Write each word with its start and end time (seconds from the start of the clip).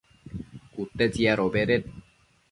cute 0.73 1.05
tsiadobeded 1.13 1.83